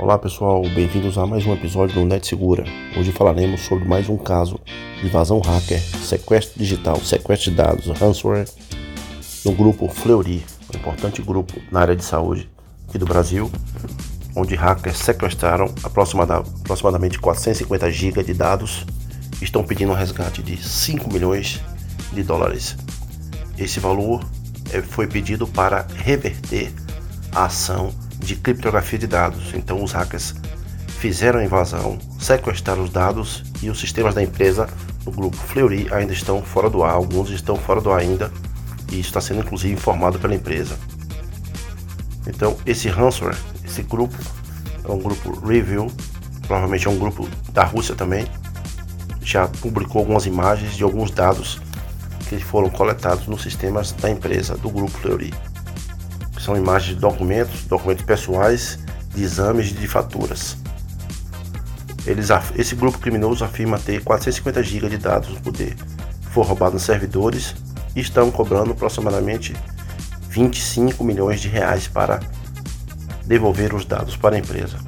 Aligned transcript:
Olá 0.00 0.16
pessoal, 0.16 0.62
bem-vindos 0.62 1.18
a 1.18 1.26
mais 1.26 1.44
um 1.44 1.52
episódio 1.52 1.96
do 1.96 2.04
Net 2.04 2.24
Segura. 2.24 2.64
Hoje 2.96 3.10
falaremos 3.10 3.62
sobre 3.62 3.84
mais 3.84 4.08
um 4.08 4.16
caso 4.16 4.60
de 5.00 5.06
invasão 5.08 5.40
hacker, 5.40 5.80
sequestro 5.80 6.56
digital, 6.56 7.00
sequestro 7.00 7.50
de 7.50 7.56
dados, 7.56 7.88
ransomware 7.98 8.48
no 9.44 9.50
grupo 9.50 9.88
Fleury, 9.88 10.46
um 10.72 10.78
importante 10.78 11.20
grupo 11.20 11.60
na 11.72 11.80
área 11.80 11.96
de 11.96 12.04
saúde 12.04 12.48
aqui 12.88 12.96
do 12.96 13.06
Brasil, 13.06 13.50
onde 14.36 14.54
hackers 14.54 14.98
sequestraram 14.98 15.74
aproximadamente 15.82 17.18
450 17.18 17.90
GB 17.90 18.22
de 18.22 18.34
dados 18.34 18.86
e 19.40 19.44
estão 19.44 19.64
pedindo 19.64 19.90
um 19.90 19.96
resgate 19.96 20.44
de 20.44 20.56
5 20.62 21.12
milhões 21.12 21.60
de 22.12 22.22
dólares. 22.22 22.76
Esse 23.58 23.80
valor 23.80 24.24
eh, 24.72 24.80
foi 24.80 25.08
pedido 25.08 25.44
para 25.48 25.88
reverter 25.96 26.72
a 27.32 27.46
ação 27.46 27.92
de 28.28 28.36
criptografia 28.36 28.98
de 28.98 29.06
dados. 29.06 29.54
Então 29.54 29.82
os 29.82 29.92
hackers 29.92 30.34
fizeram 30.86 31.40
a 31.40 31.44
invasão, 31.44 31.98
sequestraram 32.20 32.84
os 32.84 32.90
dados 32.90 33.42
e 33.62 33.70
os 33.70 33.80
sistemas 33.80 34.14
da 34.14 34.22
empresa 34.22 34.68
no 35.06 35.12
grupo 35.12 35.36
Fleury 35.36 35.88
ainda 35.90 36.12
estão 36.12 36.42
fora 36.42 36.68
do 36.68 36.84
ar, 36.84 36.92
alguns 36.92 37.30
estão 37.30 37.56
fora 37.56 37.80
do 37.80 37.90
ar 37.90 38.00
ainda 38.00 38.30
e 38.92 39.00
está 39.00 39.20
sendo 39.20 39.40
inclusive 39.40 39.72
informado 39.72 40.18
pela 40.18 40.34
empresa. 40.34 40.78
Então 42.26 42.54
esse 42.66 42.88
ransomware, 42.88 43.38
esse 43.64 43.82
grupo 43.82 44.16
é 44.84 44.92
um 44.92 44.98
grupo 44.98 45.40
review, 45.46 45.90
provavelmente 46.46 46.86
é 46.86 46.90
um 46.90 46.98
grupo 46.98 47.26
da 47.50 47.64
Rússia 47.64 47.94
também, 47.94 48.26
já 49.22 49.48
publicou 49.48 50.00
algumas 50.00 50.26
imagens 50.26 50.76
de 50.76 50.82
alguns 50.82 51.10
dados 51.10 51.62
que 52.28 52.38
foram 52.38 52.68
coletados 52.68 53.26
nos 53.26 53.42
sistemas 53.42 53.92
da 53.92 54.10
empresa 54.10 54.54
do 54.58 54.68
grupo 54.68 54.90
Fleury 54.98 55.32
são 56.48 56.56
imagens 56.56 56.94
de 56.94 57.00
documentos, 57.02 57.64
documentos 57.64 58.06
pessoais, 58.06 58.78
de 59.14 59.22
exames 59.22 59.66
de 59.66 59.86
faturas. 59.86 60.56
Eles, 62.06 62.28
esse 62.56 62.74
grupo 62.74 62.96
criminoso 62.96 63.44
afirma 63.44 63.78
ter 63.78 64.02
450 64.02 64.62
GB 64.62 64.88
de 64.88 64.96
dados 64.96 65.28
no 65.28 65.40
poder. 65.42 65.76
Foi 66.32 66.42
roubado 66.42 66.72
nos 66.72 66.84
servidores 66.84 67.54
e 67.94 68.00
estão 68.00 68.30
cobrando 68.30 68.70
aproximadamente 68.70 69.54
25 70.30 71.04
milhões 71.04 71.38
de 71.42 71.48
reais 71.48 71.86
para 71.86 72.18
devolver 73.26 73.74
os 73.74 73.84
dados 73.84 74.16
para 74.16 74.34
a 74.34 74.38
empresa. 74.38 74.78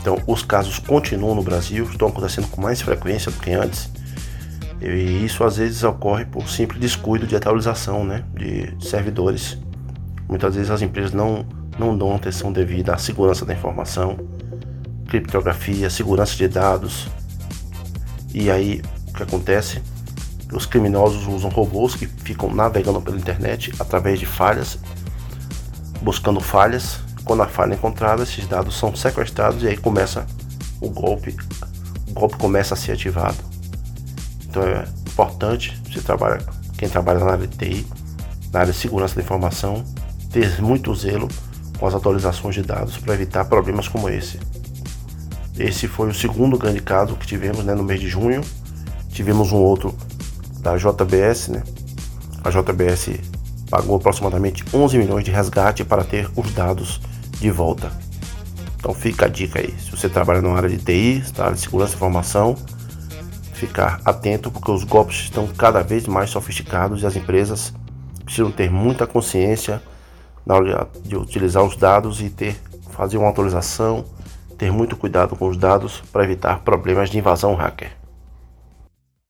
Então, 0.00 0.16
os 0.26 0.42
casos 0.42 0.78
continuam 0.78 1.34
no 1.34 1.42
Brasil, 1.42 1.84
estão 1.84 2.08
acontecendo 2.08 2.48
com 2.48 2.62
mais 2.62 2.80
frequência 2.80 3.30
do 3.30 3.38
que 3.38 3.50
antes. 3.50 3.90
E 4.80 5.22
isso 5.22 5.44
às 5.44 5.58
vezes 5.58 5.84
ocorre 5.84 6.24
por 6.24 6.48
simples 6.48 6.80
descuido 6.80 7.26
de 7.26 7.36
atualização 7.36 8.04
né, 8.04 8.24
de 8.32 8.74
servidores 8.80 9.58
Muitas 10.28 10.54
vezes 10.54 10.70
as 10.70 10.82
empresas 10.82 11.12
não, 11.12 11.46
não 11.78 11.96
dão 11.96 12.14
atenção 12.14 12.52
devida 12.52 12.94
à 12.94 12.98
segurança 12.98 13.44
da 13.44 13.54
informação, 13.54 14.18
criptografia, 15.08 15.88
segurança 15.88 16.36
de 16.36 16.46
dados. 16.46 17.08
E 18.34 18.50
aí 18.50 18.82
o 19.08 19.12
que 19.14 19.22
acontece? 19.22 19.82
Os 20.52 20.66
criminosos 20.66 21.26
usam 21.26 21.50
robôs 21.50 21.94
que 21.94 22.06
ficam 22.06 22.54
navegando 22.54 23.00
pela 23.00 23.16
internet 23.16 23.72
através 23.78 24.18
de 24.18 24.26
falhas, 24.26 24.78
buscando 26.02 26.40
falhas. 26.40 27.00
Quando 27.24 27.42
a 27.42 27.48
falha 27.48 27.72
é 27.72 27.76
encontrada, 27.76 28.22
esses 28.22 28.46
dados 28.46 28.78
são 28.78 28.94
sequestrados 28.94 29.62
e 29.62 29.68
aí 29.68 29.76
começa 29.76 30.26
o 30.80 30.88
golpe. 30.88 31.36
O 32.08 32.12
golpe 32.12 32.36
começa 32.36 32.74
a 32.74 32.76
ser 32.76 32.92
ativado. 32.92 33.36
Então 34.48 34.62
é 34.62 34.86
importante 35.06 35.78
você 35.86 36.00
trabalha, 36.00 36.40
quem 36.78 36.88
trabalha 36.88 37.20
na 37.20 37.32
área 37.32 37.46
de 37.46 37.56
TI, 37.56 37.86
na 38.52 38.60
área 38.60 38.72
de 38.72 38.78
segurança 38.78 39.14
da 39.14 39.22
informação, 39.22 39.84
ter 40.30 40.60
muito 40.60 40.94
zelo 40.94 41.28
com 41.78 41.86
as 41.86 41.94
atualizações 41.94 42.54
de 42.54 42.62
dados 42.62 42.96
para 42.98 43.14
evitar 43.14 43.44
problemas 43.44 43.88
como 43.88 44.08
esse. 44.08 44.38
Esse 45.58 45.88
foi 45.88 46.08
o 46.08 46.14
segundo 46.14 46.56
grande 46.56 46.80
caso 46.80 47.16
que 47.16 47.26
tivemos 47.26 47.64
né, 47.64 47.74
no 47.74 47.82
mês 47.82 48.00
de 48.00 48.08
junho. 48.08 48.42
Tivemos 49.10 49.50
um 49.50 49.56
outro 49.56 49.94
da 50.60 50.76
JBS, 50.76 51.48
né? 51.48 51.62
A 52.44 52.50
JBS 52.50 53.18
pagou 53.68 53.96
aproximadamente 53.96 54.64
11 54.72 54.98
milhões 54.98 55.24
de 55.24 55.30
resgate 55.30 55.84
para 55.84 56.04
ter 56.04 56.30
os 56.36 56.52
dados 56.52 57.00
de 57.40 57.50
volta. 57.50 57.90
Então 58.76 58.94
fica 58.94 59.26
a 59.26 59.28
dica 59.28 59.58
aí, 59.58 59.74
se 59.78 59.90
você 59.90 60.08
trabalha 60.08 60.40
na 60.40 60.50
área 60.50 60.68
de 60.68 60.78
TI, 60.78 61.24
na 61.36 61.44
área 61.44 61.56
de 61.56 61.60
segurança 61.60 61.92
e 61.92 61.96
informação, 61.96 62.56
ficar 63.52 64.00
atento 64.04 64.50
porque 64.52 64.70
os 64.70 64.84
golpes 64.84 65.22
estão 65.22 65.48
cada 65.48 65.82
vez 65.82 66.06
mais 66.06 66.30
sofisticados 66.30 67.02
e 67.02 67.06
as 67.06 67.16
empresas 67.16 67.74
precisam 68.24 68.52
ter 68.52 68.70
muita 68.70 69.06
consciência 69.06 69.82
na 70.48 70.54
hora 70.54 70.88
de 71.04 71.14
utilizar 71.14 71.62
os 71.62 71.76
dados 71.76 72.22
e 72.22 72.30
ter 72.30 72.56
fazer 72.92 73.18
uma 73.18 73.28
atualização, 73.28 74.04
ter 74.56 74.72
muito 74.72 74.96
cuidado 74.96 75.36
com 75.36 75.46
os 75.46 75.58
dados 75.58 76.02
para 76.10 76.24
evitar 76.24 76.60
problemas 76.60 77.10
de 77.10 77.18
invasão 77.18 77.54
hacker. 77.54 77.92